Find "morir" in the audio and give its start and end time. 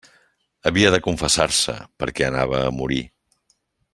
2.81-3.03